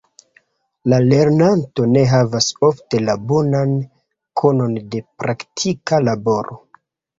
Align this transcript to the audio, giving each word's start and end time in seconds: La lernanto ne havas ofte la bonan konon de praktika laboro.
La 0.93 0.97
lernanto 1.09 1.85
ne 1.91 2.03
havas 2.13 2.47
ofte 2.69 3.03
la 3.05 3.17
bonan 3.33 3.77
konon 4.43 4.75
de 4.97 5.05
praktika 5.23 6.03
laboro. 6.11 6.61